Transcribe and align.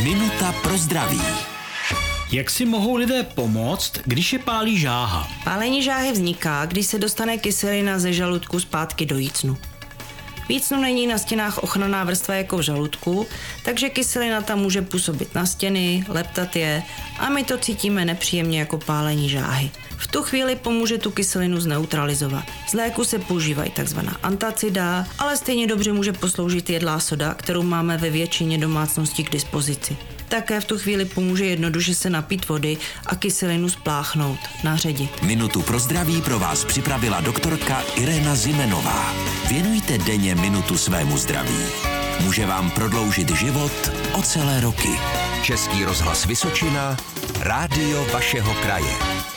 Minuta 0.00 0.54
pro 0.62 0.78
zdraví. 0.78 1.20
Jak 2.32 2.50
si 2.50 2.64
mohou 2.64 2.96
lidé 2.96 3.22
pomoct, 3.22 3.92
když 4.04 4.32
je 4.32 4.38
pálí 4.38 4.78
žáha? 4.78 5.28
Pálení 5.44 5.82
žáhy 5.82 6.12
vzniká, 6.12 6.66
když 6.66 6.86
se 6.86 6.98
dostane 6.98 7.38
kyselina 7.38 7.98
ze 7.98 8.12
žaludku 8.12 8.60
zpátky 8.60 9.06
do 9.06 9.18
jícnu. 9.18 9.56
Vícnu 10.48 10.80
není 10.80 11.06
na 11.06 11.18
stěnách 11.18 11.58
ochranná 11.58 12.04
vrstva 12.04 12.34
jako 12.34 12.56
v 12.56 12.62
žaludku, 12.62 13.26
takže 13.64 13.90
kyselina 13.90 14.42
tam 14.42 14.58
může 14.58 14.82
působit 14.82 15.34
na 15.34 15.46
stěny, 15.46 16.04
leptat 16.08 16.56
je 16.56 16.82
a 17.18 17.28
my 17.28 17.44
to 17.44 17.58
cítíme 17.58 18.04
nepříjemně 18.04 18.58
jako 18.58 18.78
pálení 18.78 19.28
žáhy. 19.28 19.70
V 19.96 20.06
tu 20.06 20.22
chvíli 20.22 20.56
pomůže 20.56 20.98
tu 20.98 21.10
kyselinu 21.10 21.60
zneutralizovat. 21.60 22.44
Z 22.68 22.74
léku 22.74 23.04
se 23.04 23.18
používají 23.18 23.70
tzv. 23.70 23.98
antacida, 24.22 25.06
ale 25.18 25.36
stejně 25.36 25.66
dobře 25.66 25.92
může 25.92 26.12
posloužit 26.12 26.70
jedlá 26.70 27.00
soda, 27.00 27.34
kterou 27.34 27.62
máme 27.62 27.96
ve 27.96 28.10
většině 28.10 28.58
domácností 28.58 29.24
k 29.24 29.30
dispozici. 29.30 29.96
Také 30.32 30.60
v 30.60 30.64
tu 30.64 30.78
chvíli 30.78 31.04
pomůže 31.04 31.44
jednoduše 31.44 31.94
se 31.94 32.10
napít 32.10 32.48
vody 32.48 32.76
a 33.06 33.16
kyselinu 33.16 33.68
spláchnout, 33.68 34.38
naředit. 34.64 35.22
Minutu 35.22 35.62
pro 35.62 35.78
zdraví 35.78 36.22
pro 36.22 36.38
vás 36.38 36.64
připravila 36.64 37.20
doktorka 37.20 37.82
Irena 37.96 38.34
Zimenová. 38.34 39.14
Věnujte 39.48 39.98
denně 39.98 40.34
minutu 40.34 40.78
svému 40.78 41.18
zdraví. 41.18 41.58
Může 42.20 42.46
vám 42.46 42.70
prodloužit 42.70 43.30
život 43.30 43.72
o 44.12 44.22
celé 44.22 44.60
roky. 44.60 44.90
Český 45.42 45.84
rozhlas 45.84 46.26
Vysočina, 46.26 46.96
rádio 47.40 48.06
vašeho 48.12 48.54
kraje. 48.54 49.31